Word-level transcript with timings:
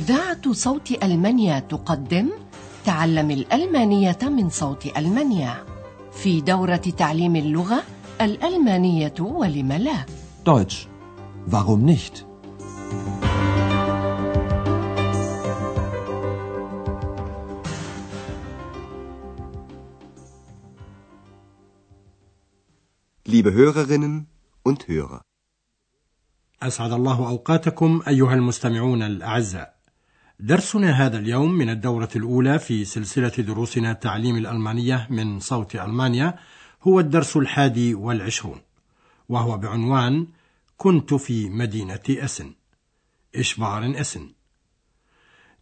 إذاعة 0.00 0.52
صوت 0.52 1.02
ألمانيا 1.02 1.58
تقدم 1.58 2.30
تعلم 2.84 3.30
الألمانية 3.30 4.18
من 4.22 4.48
صوت 4.48 4.86
ألمانيا 4.96 5.64
في 6.12 6.40
دورة 6.40 6.76
تعليم 6.76 7.36
اللغة 7.36 7.82
الألمانية 8.20 9.14
ولم 9.20 9.72
لا 9.72 10.06
Deutsch. 10.44 10.88
Warum 11.46 11.84
nicht? 11.84 12.24
Liebe 23.26 23.52
Hörerinnen 23.52 24.26
und 24.62 24.88
Hörer. 24.88 25.20
أسعد 26.62 26.92
الله 26.92 27.28
أوقاتكم 27.28 28.02
أيها 28.08 28.34
المستمعون 28.34 29.02
الأعزاء. 29.02 29.79
درسنا 30.42 30.90
هذا 30.90 31.18
اليوم 31.18 31.52
من 31.52 31.70
الدورة 31.70 32.08
الأولى 32.16 32.58
في 32.58 32.84
سلسلة 32.84 33.28
دروسنا 33.28 33.92
تعليم 33.92 34.36
الألمانية 34.36 35.06
من 35.10 35.40
صوت 35.40 35.76
ألمانيا 35.76 36.38
هو 36.82 37.00
الدرس 37.00 37.36
الحادي 37.36 37.94
والعشرون 37.94 38.60
وهو 39.28 39.58
بعنوان 39.58 40.26
كنت 40.76 41.14
في 41.14 41.48
مدينة 41.48 42.00
أسن. 42.10 42.54
إشبار 43.36 44.00
أسن؟ 44.00 44.30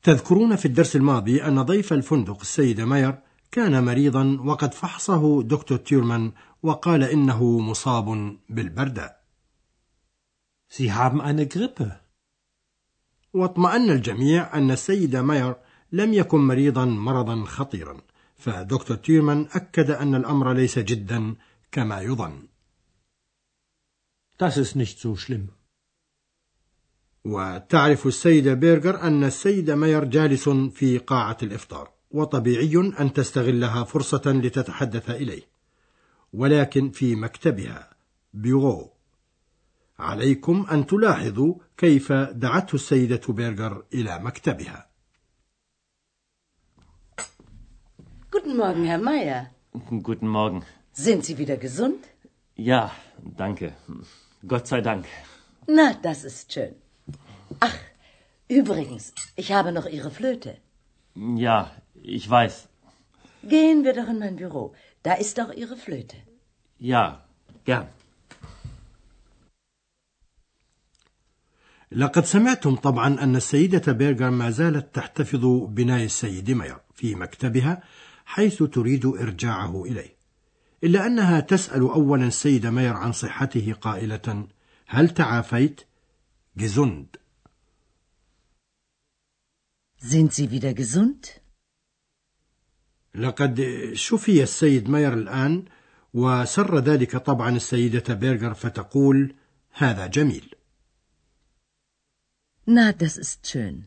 تذكرون 0.02 0.56
في 0.56 0.66
الدرس 0.66 0.96
الماضي 0.96 1.44
أن 1.44 1.62
ضيف 1.62 1.92
الفندق 1.92 2.40
السيد 2.40 2.80
ماير 2.80 3.18
كان 3.52 3.84
مريضا 3.84 4.38
وقد 4.44 4.74
فحصه 4.74 5.42
دكتور 5.42 5.78
تيرمان 5.78 6.32
وقال 6.62 7.04
إنه 7.04 7.58
مصاب 7.58 8.36
بالبرداء. 8.48 9.18
Sie 10.68 10.92
haben 10.92 11.20
eine 11.20 11.46
Grippe. 11.46 12.07
واطمأن 13.38 13.90
الجميع 13.90 14.56
أن 14.56 14.70
السيد 14.70 15.16
ماير 15.16 15.54
لم 15.92 16.14
يكن 16.14 16.38
مريضا 16.38 16.84
مرضا 16.84 17.44
خطيرا 17.44 18.00
فدكتور 18.36 18.96
تيرمان 18.96 19.48
أكد 19.52 19.90
أن 19.90 20.14
الأمر 20.14 20.52
ليس 20.52 20.78
جدا 20.78 21.34
كما 21.72 22.00
يظن 22.00 22.48
Das 24.38 24.56
ist 24.56 24.76
nicht 24.76 25.00
so 25.00 25.16
schlimm. 25.16 25.48
وتعرف 27.24 28.06
السيدة 28.06 28.54
بيرغر 28.54 29.02
أن 29.02 29.24
السيد 29.24 29.70
ماير 29.70 30.04
جالس 30.04 30.48
في 30.48 30.98
قاعة 30.98 31.36
الإفطار 31.42 31.90
وطبيعي 32.10 32.76
أن 33.00 33.12
تستغلها 33.12 33.84
فرصة 33.84 34.22
لتتحدث 34.26 35.10
إليه 35.10 35.42
ولكن 36.32 36.90
في 36.90 37.14
مكتبها 37.14 37.90
بيرو 38.34 38.97
عليكم 39.99 40.65
أن 40.71 40.85
تلاحظوا 40.85 41.55
كيف 41.77 42.11
دعته 42.11 42.75
السيدة 42.75 43.21
بيرغر 43.33 43.85
إلى 43.93 44.19
مكتبها 44.19 44.89
Guten 48.31 48.57
Morgen, 48.57 48.83
Herr 48.85 48.97
Meier. 48.97 49.39
Guten 50.09 50.27
Morgen. 50.27 50.63
Sind 50.91 51.23
Sie 51.25 51.37
wieder 51.37 51.57
gesund? 51.57 52.01
Ja, 52.55 52.91
danke. 53.43 53.73
Gott 54.47 54.67
sei 54.67 54.81
Dank. 54.81 55.05
Na, 55.67 55.93
das 56.01 56.23
ist 56.23 56.51
schön. 56.53 56.73
Ach, 57.59 57.77
übrigens, 58.47 59.13
ich 59.35 59.51
habe 59.51 59.71
noch 59.71 59.85
Ihre 59.85 60.11
Flöte. 60.11 60.57
Ja, 61.15 61.71
ich 62.01 62.29
weiß. 62.29 62.67
Gehen 63.43 63.83
wir 63.83 63.93
doch 63.93 64.09
in 64.09 64.19
mein 64.19 64.35
Büro. 64.35 64.73
Da 65.03 65.13
ist 65.13 65.37
doch 65.37 65.51
Ihre 65.53 65.77
Flöte. 65.77 66.17
Ja, 66.79 67.23
gern. 67.65 67.87
لقد 71.92 72.24
سمعتم 72.24 72.76
طبعا 72.76 73.22
أن 73.22 73.36
السيدة 73.36 73.92
بيرغر 73.92 74.30
ما 74.30 74.50
زالت 74.50 74.94
تحتفظ 74.94 75.46
بناي 75.68 76.04
السيد 76.04 76.50
ماير 76.50 76.76
في 76.94 77.14
مكتبها 77.14 77.82
حيث 78.24 78.62
تريد 78.62 79.06
إرجاعه 79.06 79.84
إليه 79.84 80.16
إلا 80.84 81.06
أنها 81.06 81.40
تسأل 81.40 81.80
أولا 81.80 82.26
السيد 82.26 82.66
ماير 82.66 82.92
عن 82.94 83.12
صحته 83.12 83.72
قائلة 83.72 84.46
هل 84.86 85.08
تعافيت؟ 85.08 85.80
جزند 86.56 87.16
Sind 90.00 90.32
Sie 90.32 90.50
wieder 90.50 90.74
gesund? 90.74 91.40
لقد 93.14 93.66
شفي 93.92 94.42
السيد 94.42 94.90
ماير 94.90 95.14
الآن 95.14 95.64
وسر 96.14 96.78
ذلك 96.78 97.16
طبعا 97.16 97.56
السيدة 97.56 98.14
بيرغر 98.14 98.54
فتقول 98.54 99.34
هذا 99.72 100.06
جميل 100.06 100.47
Na, 102.76 102.92
das 102.92 103.16
ist 103.16 103.46
schön. 103.46 103.84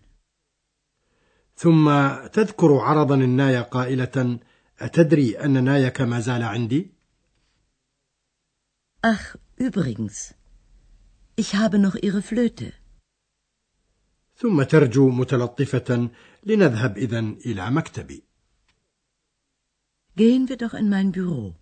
ثم 1.55 1.85
تذكر 2.33 2.77
عرضا 2.77 3.15
النايا 3.15 3.61
قائلة 3.61 4.39
أتدري 4.79 5.39
أن 5.39 5.63
نايك 5.63 6.01
ما 6.01 6.19
زال 6.19 6.43
عندي؟ 6.43 6.89
Ach, 9.03 9.37
übrigens, 9.57 10.33
ich 11.35 11.55
habe 11.55 11.79
noch 11.79 11.95
Ihre 11.95 12.21
Flöte. 12.21 12.73
ثم 14.35 14.63
ترجو 14.63 15.09
متلطفة 15.09 16.09
لنذهب 16.43 16.97
إذن 16.97 17.37
إلى 17.45 17.71
مكتبي 17.71 18.23
Gehen 20.15 20.49
wir 20.49 20.57
doch 20.57 20.73
in 20.73 20.89
mein 20.89 21.11
Büro. 21.11 21.53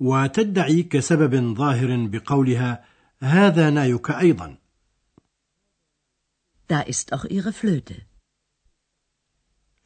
وتدعي 0.00 0.82
كسبب 0.82 1.54
ظاهر 1.54 2.06
بقولها 2.06 2.84
هذا 3.22 3.70
نايك 3.70 4.10
أيضا 4.10 4.61
Da 6.72 6.80
ist 6.80 7.12
auch 7.12 7.26
Ihre 7.26 7.52
Flöte. 7.52 7.94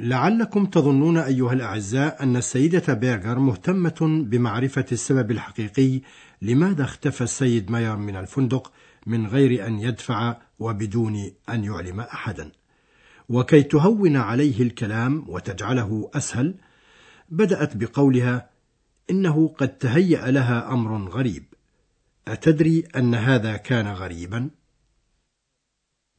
لعلكم 0.00 0.66
تظنون 0.66 1.16
أيها 1.19 1.52
الأعزاء 1.52 2.22
أن 2.22 2.36
السيدة 2.36 2.94
بيرغر 2.94 3.38
مهتمة 3.38 4.24
بمعرفة 4.30 4.84
السبب 4.92 5.30
الحقيقي 5.30 6.00
لماذا 6.42 6.84
اختفى 6.84 7.20
السيد 7.20 7.70
ماير 7.70 7.96
من 7.96 8.16
الفندق 8.16 8.72
من 9.06 9.26
غير 9.26 9.66
أن 9.66 9.78
يدفع 9.78 10.36
وبدون 10.58 11.30
أن 11.48 11.64
يعلم 11.64 12.00
أحدا 12.00 12.52
وكي 13.28 13.62
تهون 13.62 14.16
عليه 14.16 14.62
الكلام 14.62 15.25
وتجعله 15.28 16.10
أسهل 16.14 16.54
بدأت 17.28 17.76
بقولها 17.76 18.50
إنه 19.10 19.48
قد 19.48 19.78
تهيأ 19.78 20.30
لها 20.30 20.72
أمر 20.72 21.08
غريب 21.08 21.44
أتدري 22.28 22.84
أن 22.96 23.14
هذا 23.14 23.56
كان 23.56 23.86
غريبا؟ 23.86 24.50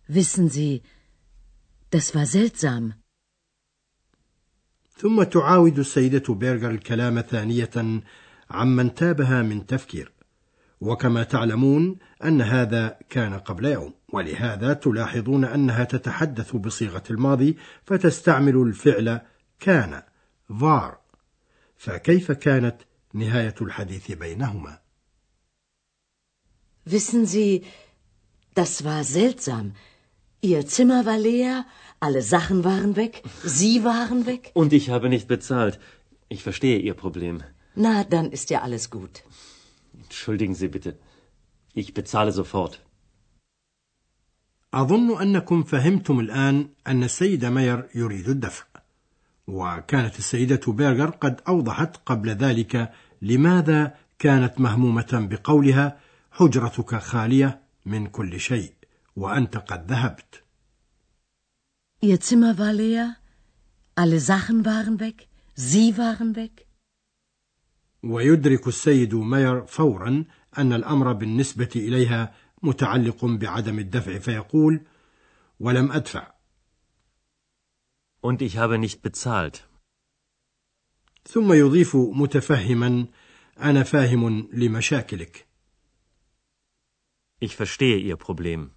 Wissen 0.08 0.50
Sie, 0.50 0.82
das 1.90 2.16
war 2.16 2.26
seltsam. 2.26 2.94
ثم 4.98 5.24
تعاود 5.24 5.80
السيدة 5.80 6.34
بيرغر 6.34 6.70
الكلام 6.72 7.22
ثانية 7.22 8.02
عمن 8.50 8.94
تابها 8.94 9.42
من 9.42 9.66
تفكير 9.66 10.12
وكما 10.82 11.24
تعلمون 11.24 11.98
أن 12.24 12.42
هذا 12.42 13.00
كان 13.10 13.34
قبل 13.34 13.66
يوم 13.66 13.94
ولهذا 14.14 14.74
تلاحظون 14.74 15.46
أنها 15.46 15.84
تتحدث 15.84 16.56
بصيغة 16.56 17.04
الماضي 17.12 17.58
فتستعمل 17.86 18.58
الفعل 18.58 19.22
كان 19.60 20.04
var 20.50 20.98
فكيف 21.78 22.32
كانت 22.32 22.78
نهاية 23.14 23.56
الحديث 23.62 24.12
بينهما 24.12 24.80
Wissen 26.86 27.26
Sie, 27.26 27.64
das 28.56 28.86
war 28.86 29.04
seltsam. 29.04 29.74
Ihr 30.42 30.66
Zimmer 30.68 31.06
war 31.06 31.18
leer, 31.18 31.66
alle 32.00 32.22
Sachen 32.22 32.64
waren 32.64 32.96
weg, 32.96 33.24
Sie 33.44 33.84
waren 33.84 34.26
weg. 34.26 34.52
Und 34.54 34.72
ich 34.74 34.90
habe 34.90 35.10
nicht 35.10 35.28
bezahlt. 35.28 35.80
Ich 36.30 36.44
verstehe 36.44 36.80
Ihr 36.80 36.94
Problem. 36.94 37.44
Na, 37.76 38.04
dann 38.04 38.32
ist 38.32 38.50
ja 38.50 38.62
alles 38.62 38.90
gut. 38.90 39.24
Entschuldigen 40.04 40.56
Sie 40.56 40.68
bitte. 40.68 40.98
Ich 41.74 41.94
bezahle 41.94 42.32
sofort. 42.32 42.80
أظن 44.74 45.22
أنكم 45.22 45.64
فهمتم 45.64 46.20
الآن 46.20 46.70
أن 46.88 47.04
السيد 47.04 47.46
ماير 47.46 47.90
يريد 47.96 48.30
الدفع 48.30 48.66
وكانت 49.48 50.20
السيدة 50.20 50.62
بيرغر 50.68 51.10
قد 51.10 51.42
أوضحت 51.48 51.98
قبل 52.06 52.30
ذلك 52.30 52.92
لماذا 53.22 53.96
كانت 54.20 54.60
مهمومة 54.60 55.08
بقولها 55.32 56.00
حجرتك 56.32 56.96
خالية 56.96 57.62
من 57.86 58.08
كل 58.08 58.40
شيء 58.40 58.77
وأنت 59.18 59.58
قد 59.58 59.92
ذهبت 59.92 60.44
Ihr 62.02 62.20
Zimmer 62.20 62.58
war 62.60 62.74
leer, 62.74 63.16
alle 63.96 64.20
Sachen 64.20 64.66
waren 64.66 65.00
weg, 65.00 65.28
Sie 65.56 65.98
waren 65.98 66.36
weg. 66.36 66.68
ويدرك 68.04 68.68
السيد 68.68 69.16
ماير 69.16 69.66
فورا 69.66 70.26
أن 70.58 70.74
الأمر 70.74 71.14
بالنسبة 71.14 71.70
إليها 71.76 72.36
متعلق 72.64 73.26
بعدم 73.26 73.80
الدفع 73.80 74.20
فيقول 74.20 74.86
ولم 75.60 75.92
أدفع 75.92 76.34
Und 78.22 78.42
ich 78.42 78.58
habe 78.58 78.78
nicht 78.78 79.02
bezahlt. 79.02 79.64
ثم 81.26 81.54
يضيف 81.54 81.96
متفهما 81.96 83.08
أنا 83.60 83.84
فاهم 83.84 84.50
لمشاكلك 84.54 85.48
Ich 87.42 87.56
verstehe 87.56 87.98
Ihr 87.98 88.16
Problem. 88.18 88.77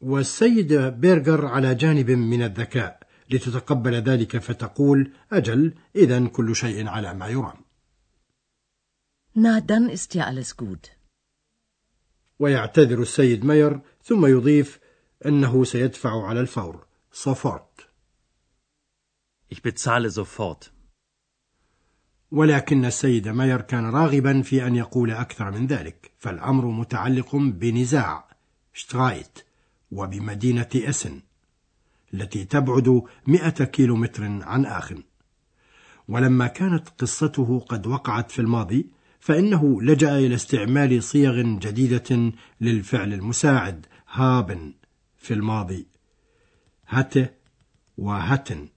والسيد 0.00 0.72
بيرغر 0.74 1.46
على 1.46 1.74
جانب 1.74 2.10
من 2.10 2.42
الذكاء 2.42 3.06
لتتقبل 3.30 3.94
ذلك 3.94 4.38
فتقول 4.38 5.12
أجل 5.32 5.74
إذا 5.96 6.26
كل 6.26 6.56
شيء 6.56 6.88
على 6.88 7.14
ما 7.14 7.28
يرام. 7.28 7.66
Na, 9.34 9.60
dann 9.60 9.90
ist 9.90 10.14
ja 10.14 10.24
alles 10.24 10.56
gut. 10.56 10.90
ويعتذر 12.38 13.02
السيد 13.02 13.44
ماير 13.44 13.80
ثم 14.02 14.26
يضيف 14.26 14.80
أنه 15.26 15.64
سيدفع 15.64 16.26
على 16.26 16.40
الفور. 16.40 16.86
sofort 17.12 17.88
Ich 19.50 19.62
bezahle 19.62 20.10
sofort. 20.10 20.70
ولكن 22.30 22.84
السيد 22.84 23.28
ماير 23.28 23.60
كان 23.60 23.90
راغبا 23.90 24.42
في 24.42 24.66
أن 24.66 24.76
يقول 24.76 25.10
أكثر 25.10 25.50
من 25.50 25.66
ذلك 25.66 26.12
فالأمر 26.18 26.66
متعلق 26.66 27.36
بنزاع. 27.36 28.36
شترايت. 28.72 29.45
وبمدينة 29.90 30.68
أسن 30.74 31.22
التي 32.14 32.44
تبعد 32.44 33.02
مئة 33.26 33.64
كيلومتر 33.64 34.24
عن 34.24 34.66
آخن 34.66 35.02
ولما 36.08 36.46
كانت 36.46 36.88
قصته 36.88 37.60
قد 37.60 37.86
وقعت 37.86 38.30
في 38.30 38.38
الماضي 38.38 38.90
فإنه 39.20 39.82
لجأ 39.82 40.18
إلى 40.18 40.34
استعمال 40.34 41.02
صيغ 41.02 41.42
جديدة 41.42 42.32
للفعل 42.60 43.12
المساعد 43.12 43.86
هابن 44.08 44.74
في 45.16 45.34
الماضي. 45.34 45.86
هته 46.86 47.28
وهتن. 47.98 48.68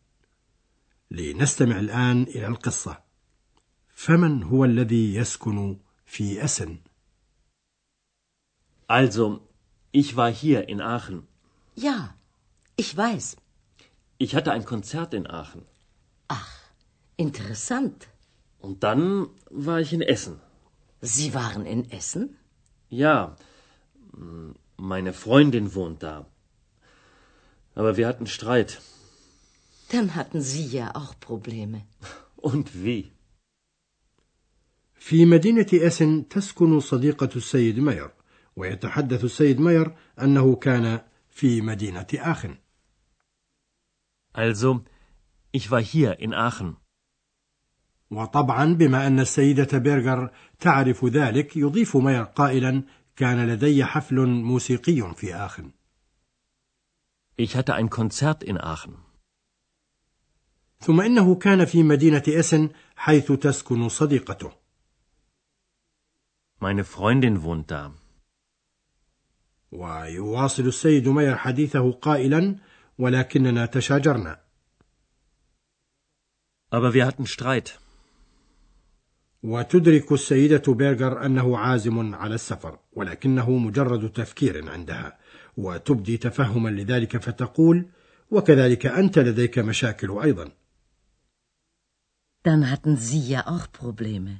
لنستمع 1.11 1.79
الآن 1.79 2.23
إلى 2.23 2.47
القصة. 2.47 3.03
فمن 3.93 4.43
هو 4.43 4.65
الذي 4.65 5.15
يسكن 5.15 5.77
في 6.05 6.43
أسن؟ 6.43 6.77
Also, 8.91 9.48
ich 9.92 10.16
war 10.16 10.30
hier 10.42 10.68
in 10.68 10.80
Aachen. 10.80 11.26
Ja, 11.76 12.14
ich 12.76 12.96
weiß. 12.96 13.36
Ich 14.18 14.34
hatte 14.34 14.52
ein 14.52 14.64
Konzert 14.64 15.14
in 15.14 15.26
Aachen. 15.26 15.62
Ach, 16.28 16.52
interessant. 17.16 18.08
Und 18.60 18.82
dann 18.82 19.28
war 19.50 19.80
ich 19.80 19.92
in 19.92 20.02
Essen. 20.02 20.40
Sie 21.00 21.34
waren 21.34 21.66
in 21.66 21.90
Essen? 21.90 22.36
Ja, 22.88 23.36
m, 24.14 24.54
meine 24.76 25.12
Freundin 25.12 25.74
wohnt 25.74 26.02
da. 26.02 26.26
Aber 27.74 27.96
wir 27.96 28.06
hatten 28.08 28.26
Streit. 28.26 28.80
Dann 29.92 30.14
hatten 30.14 30.40
Sie 30.40 30.66
ja 30.66 30.94
auch 30.94 31.12
Probleme. 31.20 31.82
Und 32.36 32.68
wie? 32.84 33.12
في 35.04 35.24
مدينة 35.26 35.66
أسن 35.72 36.28
تسكن 36.28 36.80
صديقة 36.80 37.28
السيد 37.36 37.78
ماير 37.78 38.10
ويتحدث 38.59 39.23
السيد 39.23 39.59
ماير 39.59 39.95
أنه 40.21 40.55
كان 40.55 41.01
في 41.29 41.61
مدينة 41.61 42.07
آخن 42.13 42.57
Also, 44.35 44.81
ich 45.51 45.71
war 45.71 45.81
hier 45.81 46.19
in 46.19 46.33
Aachen. 46.33 46.75
وطبعا 48.11 48.73
بما 48.73 49.07
أن 49.07 49.19
السيدة 49.19 49.77
بيرغر 49.77 50.31
تعرف 50.59 51.05
ذلك 51.05 51.57
يضيف 51.57 51.97
ماير 51.97 52.23
قائلا 52.23 52.83
كان 53.15 53.47
لدي 53.47 53.85
حفل 53.85 54.25
موسيقي 54.27 55.13
في 55.15 55.35
آخن 55.35 55.71
Ich 57.37 57.55
hatte 57.55 57.73
ein 57.75 57.89
Konzert 57.89 58.43
in 58.43 58.57
Aachen. 58.57 58.97
ثم 60.79 61.01
إنه 61.01 61.35
كان 61.35 61.65
في 61.65 61.83
مدينة 61.83 62.23
أسن 62.27 62.69
حيث 62.95 63.31
تسكن 63.31 63.89
صديقته 63.89 64.51
Meine 66.61 66.83
Freundin 66.83 67.43
wohnt 67.43 67.71
da. 67.71 67.93
ويواصل 69.71 70.67
السيد 70.67 71.07
ماير 71.07 71.35
حديثه 71.35 71.91
قائلا 71.91 72.55
ولكننا 72.99 73.65
تشاجرنا 73.65 74.39
Aber 76.71 76.93
wir 76.93 77.05
hatten 77.05 77.25
Streit. 77.25 77.79
وتدرك 79.43 80.11
السيدة 80.11 80.73
بيرغر 80.73 81.25
أنه 81.25 81.57
عازم 81.57 82.15
على 82.15 82.35
السفر 82.35 82.79
ولكنه 82.93 83.51
مجرد 83.51 84.09
تفكير 84.09 84.69
عندها 84.69 85.17
وتبدي 85.57 86.17
تفهما 86.17 86.69
لذلك 86.69 87.17
فتقول 87.17 87.85
وكذلك 88.31 88.85
أنت 88.85 89.19
لديك 89.19 89.59
مشاكل 89.59 90.19
أيضا 90.19 90.51
Dann 92.43 92.71
hatten 92.71 92.95
Sie 92.95 93.19
ja 93.33 93.47
auch 93.47 93.67
Probleme. 93.71 94.39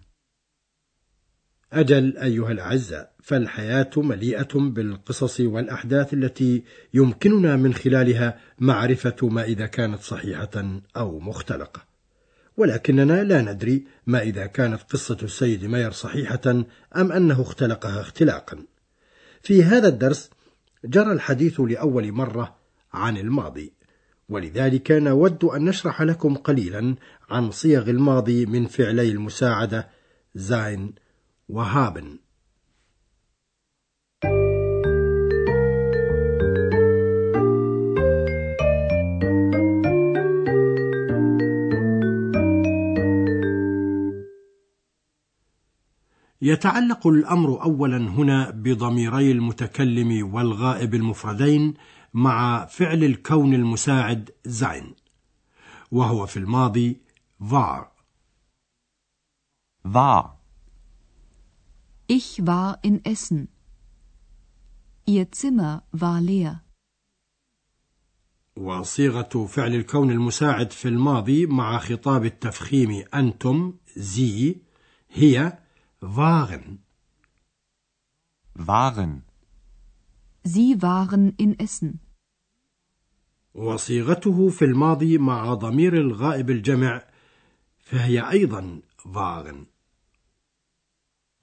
أجل 1.74 2.18
أيها 2.18 2.52
الأعزاء 2.52 3.12
فالحياة 3.24 3.90
مليئة 3.98 4.54
بالقصص 4.54 5.40
والأحداث 5.40 6.14
التي 6.14 6.64
يمكننا 6.94 7.56
من 7.56 7.74
خلالها 7.74 8.40
معرفة 8.60 9.16
ما 9.24 9.44
إذا 9.44 9.66
كانت 9.66 10.02
صحيحة 10.02 10.82
أو 10.98 11.20
مختلقة. 11.20 11.82
ولكننا 12.58 13.24
لا 13.24 13.42
ندري 13.42 13.86
ما 14.08 14.22
إذا 14.22 14.46
كانت 14.46 14.82
قصة 14.82 15.18
السيد 15.24 15.66
ماير 15.66 15.92
صحيحة 15.92 16.64
أم 16.96 17.12
أنه 17.12 17.42
اختلقها 17.42 18.02
اختلاقا. 18.02 18.66
في 19.42 19.64
هذا 19.64 19.88
الدرس 19.88 20.30
جرى 20.86 21.12
الحديث 21.12 21.60
لأول 21.60 22.12
مرة 22.12 22.56
عن 22.94 23.18
الماضي 23.18 23.74
ولذلك 24.30 24.92
نود 24.92 25.44
أن 25.44 25.66
نشرح 25.66 26.02
لكم 26.02 26.36
قليلا 26.36 26.96
عن 27.30 27.52
صيغ 27.52 27.90
الماضي 27.90 28.46
من 28.46 28.66
فعلي 28.66 29.12
المساعدة 29.12 29.90
زاين 30.36 30.94
وهابن. 31.50 32.20
يتعلق 46.42 47.08
الأمر 47.08 47.64
أولا 47.64 47.98
هنا 47.98 48.50
بضميري 48.50 49.32
المتكلم 49.32 50.34
والغائب 50.34 50.96
المفردين 50.96 51.74
مع 52.14 52.66
فعل 52.66 53.04
الكون 53.04 53.54
المساعد 53.54 54.30
زين 54.46 54.96
وهو 55.92 56.26
في 56.26 56.38
الماضي 56.38 57.02
war 57.44 57.84
war, 59.88 60.39
Ich 62.12 62.44
war 62.48 62.80
in 62.82 63.06
Essen. 63.06 63.50
Ihr 65.06 65.32
Zimmer 65.32 65.84
war 65.92 66.20
leer. 66.22 66.64
وصيغة 68.56 69.46
فعل 69.48 69.76
الكون 69.76 70.12
المساعد 70.12 70.72
في 70.72 70.88
الماضي 70.88 71.46
مع 71.46 71.78
خطاب 71.78 72.26
التفخيم 72.26 73.04
أنتم 73.14 73.74
زي 73.96 74.56
هي 75.10 75.58
waren 76.02 76.80
waren, 78.56 79.24
Sie 80.44 80.82
waren 80.82 81.34
in 81.38 81.60
Essen. 81.60 82.00
وصيغته 83.54 84.50
في 84.50 84.66
الماضي 84.66 85.18
مع 85.18 85.54
ضمير 85.54 85.94
الغائب 85.94 86.50
الجمع 86.50 87.04
فهي 87.80 88.32
أيضا 88.32 88.82
waren 89.06 89.79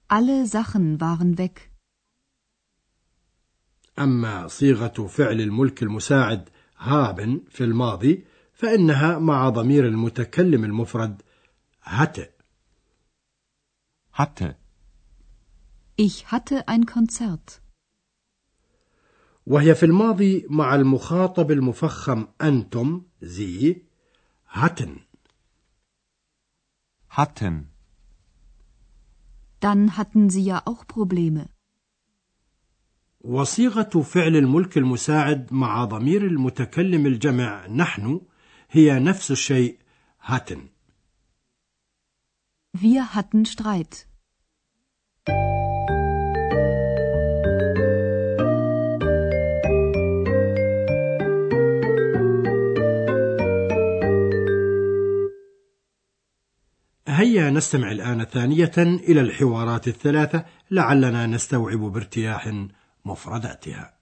Alle 0.09 0.45
Sachen 0.45 1.01
waren 1.01 1.37
weg. 1.37 1.71
أما 3.99 4.47
صيغة 4.47 5.07
فعل 5.07 5.41
الملك 5.41 5.83
المساعد 5.83 6.49
هابن 6.77 7.41
في 7.49 7.63
الماضي 7.63 8.25
فإنها 8.53 9.19
مع 9.19 9.49
ضمير 9.49 9.87
المتكلم 9.87 10.63
المفرد 10.63 11.21
hatte 11.81 12.29
hatte, 14.11 14.55
Ich 15.97 16.31
hatte 16.31 16.67
ein 16.67 16.85
Konzert. 16.85 17.61
وهي 19.45 19.75
في 19.75 19.85
الماضي 19.85 20.45
مع 20.49 20.75
المخاطب 20.75 21.51
المفخم 21.51 22.27
أنتم 22.41 23.01
زي 23.21 23.81
hatten 24.53 24.99
hatten, 27.09 27.76
Dann 29.59 29.97
hatten 29.97 30.29
Sie 30.29 30.43
ja 30.43 30.61
auch 30.65 30.85
Probleme. 30.87 31.45
وصيغة 33.21 34.01
فعل 34.01 34.35
الملك 34.35 34.77
المساعد 34.77 35.53
مع 35.53 35.85
ضمير 35.85 36.25
المتكلم 36.25 37.05
الجمع 37.05 37.67
نحن 37.67 38.21
هي 38.69 38.99
نفس 38.99 39.31
الشيء 39.31 39.77
hatten 40.19 40.69
Wir 42.73 43.15
hatten 43.15 43.45
Streit. 43.45 44.07
هيا 57.17 57.49
نستمع 57.49 57.91
الآن 57.91 58.23
ثانية 58.23 58.71
إلى 58.77 59.21
الحوارات 59.21 59.87
الثلاثة 59.87 60.45
لعلنا 60.71 61.25
نستوعب 61.25 61.79
بارتياح 61.79 62.65
مفرداتها. 63.05 63.96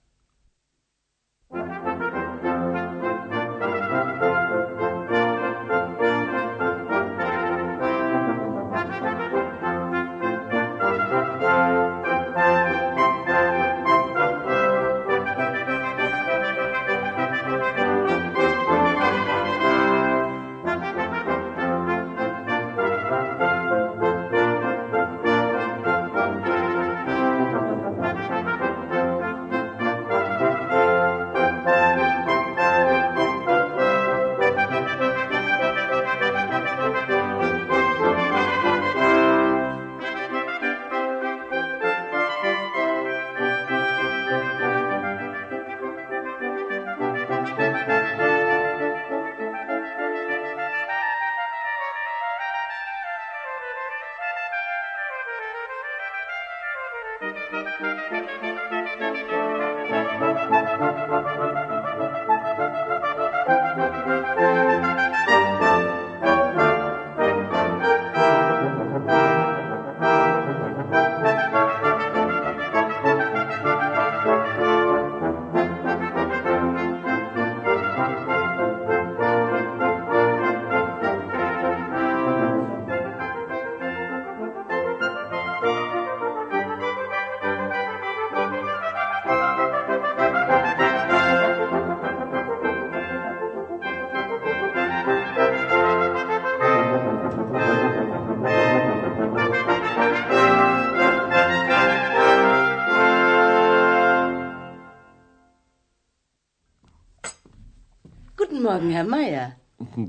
Morgen, 108.65 108.91
Herr 108.91 109.03
Meier. 109.03 109.55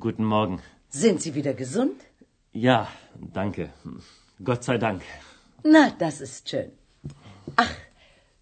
Guten 0.07 0.25
Morgen. 0.25 0.59
Sind 0.89 1.21
Sie 1.23 1.35
wieder 1.35 1.55
gesund? 1.55 1.99
Ja, 2.53 2.89
danke. 3.35 3.71
Gott 4.49 4.63
sei 4.65 4.77
Dank. 4.79 5.03
Na, 5.65 5.91
das 5.99 6.21
ist 6.21 6.49
schön. 6.51 6.71
Ach, 7.57 7.75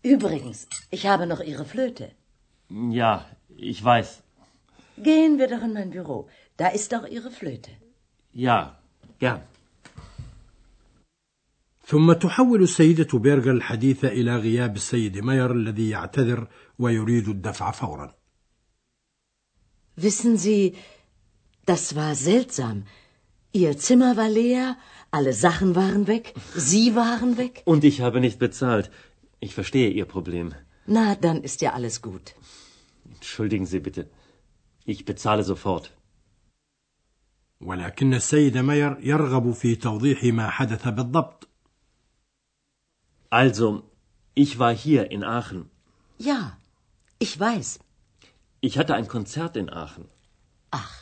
übrigens, 0.03 0.67
ich 0.91 1.07
habe 1.07 1.27
noch 1.27 1.41
Ihre 1.41 1.65
Flöte. 1.65 2.07
Ja, 3.01 3.13
ich 3.57 3.85
weiß. 3.85 4.11
Gehen 5.09 5.39
wir 5.39 5.49
doch 5.49 5.63
in 5.69 5.73
mein 5.73 5.91
Büro. 5.91 6.29
Da 6.57 6.69
ist 6.79 6.95
auch 6.97 7.07
Ihre 7.07 7.31
Flöte. 7.31 7.71
Ja, 8.33 8.79
gern. 9.19 9.43
ثم 11.87 12.13
تحول 12.13 12.63
السيدة 12.63 13.19
بيرغل 13.19 13.57
الحديث 13.57 14.05
إلى 14.05 14.37
غياب 14.37 14.77
السيد 14.77 15.19
ماير 15.19 15.53
الذي 15.53 15.91
يعتذر 15.91 16.49
ويريد 16.79 17.29
الدفع 17.29 17.71
فورا 17.71 18.15
Wissen 19.97 20.37
Sie, 20.37 20.75
das 21.67 21.95
war 21.95 22.15
seltsam. 22.15 22.77
Ihr 23.53 23.77
Zimmer 23.77 24.17
war 24.17 24.29
leer, 24.29 24.77
alle 25.11 25.33
Sachen 25.33 25.75
waren 25.75 26.07
weg, 26.07 26.35
Sie 26.55 26.95
waren 26.95 27.37
weg. 27.37 27.63
Und 27.65 27.83
ich 27.85 28.01
habe 28.01 28.21
nicht 28.21 28.39
bezahlt. 28.39 28.91
Ich 29.41 29.55
verstehe 29.55 29.91
Ihr 29.91 30.07
Problem. 30.07 30.55
Na, 30.87 31.15
dann 31.15 31.43
ist 31.43 31.61
ja 31.63 31.73
alles 31.73 32.01
gut. 32.03 32.35
Entschuldigen 33.15 33.67
Sie 33.67 33.81
bitte. 33.81 34.09
Ich 34.85 35.05
bezahle 35.05 35.45
sofort. 35.45 35.93
ولكن 37.61 38.15
السيد 38.15 38.59
ماير 38.59 38.97
يرغب 39.01 39.53
في 39.53 39.77
توضيح 39.77 40.25
ما 40.25 40.51
حدث 40.51 40.89
بالضبط 40.89 41.49
Also, 43.33 43.83
ich 44.35 44.59
war 44.59 44.75
hier 44.75 45.11
in 45.11 45.23
Aachen. 45.25 45.71
Ja, 46.19 46.57
ich 47.19 47.39
weiß. 47.39 47.79
Ich 48.65 48.79
hatte 48.79 48.95
ein 48.95 49.09
Konzert 49.09 49.57
in 49.57 49.69
Aachen. 49.71 50.07
Ach, 50.71 50.95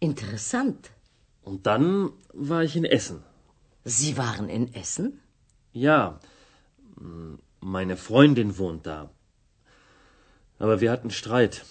interessant. 0.00 0.90
Und 1.42 1.66
dann 1.66 2.10
war 2.34 2.62
ich 2.64 2.76
in 2.76 2.84
Essen. 2.84 3.22
Sie 3.84 4.16
waren 4.16 4.48
in 4.48 4.74
Essen? 4.74 5.20
Ja, 5.72 6.20
m, 6.98 7.38
meine 7.60 7.96
Freundin 7.96 8.58
wohnt 8.58 8.86
da. 8.86 9.10
Aber 10.58 10.80
wir 10.82 10.90
hatten 10.92 11.10
Streit. 11.10 11.64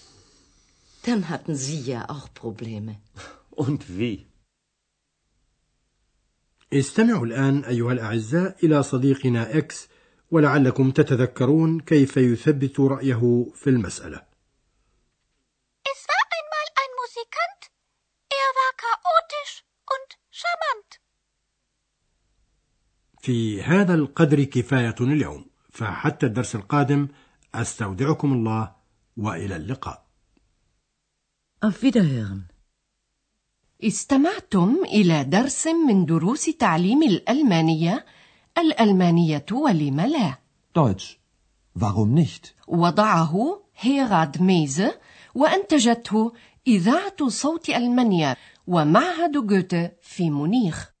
Dann 1.06 1.28
hatten 1.28 1.54
Sie 1.54 1.80
ja 1.92 2.00
auch 2.08 2.26
Probleme. 2.34 2.96
Und 3.50 3.82
wie? 3.98 4.26
استمعوا 6.72 7.26
الآن 7.26 7.64
أيها 7.64 7.92
الأعزاء 7.92 8.56
إلى 8.64 8.82
صديقنا 8.82 9.58
إكس 9.58 9.88
ولعلكم 10.30 10.90
تتذكرون 10.90 11.80
كيف 11.80 12.16
يثبت 12.16 12.80
رأيه 12.80 13.46
في 13.54 13.70
المسألة 13.70 14.22
في 23.25 23.61
هذا 23.63 23.93
القدر 23.93 24.43
كفاية 24.43 24.95
اليوم 25.01 25.45
فحتى 25.69 26.25
الدرس 26.25 26.55
القادم 26.55 27.07
أستودعكم 27.55 28.33
الله 28.33 28.71
وإلى 29.17 29.55
اللقاء 29.55 30.05
Auf 31.65 31.81
Wiederhören. 31.83 32.41
استمعتم 33.83 34.75
إلى 34.85 35.23
درس 35.23 35.67
من 35.67 36.05
دروس 36.05 36.45
تعليم 36.45 37.03
الألمانية 37.03 38.05
الألمانية 38.57 39.45
ولم 39.51 40.01
لا 40.01 40.37
Deutsch. 40.79 41.17
Warum 41.79 42.13
nicht? 42.15 42.53
وضعه 42.67 43.61
هيراد 43.79 44.41
ميزه 44.41 44.99
وأنتجته 45.35 46.33
إذاعة 46.67 47.27
صوت 47.29 47.69
ألمانيا 47.69 48.35
ومعهد 48.67 49.31
جوته 49.31 49.91
في 50.01 50.29
مونيخ 50.29 50.94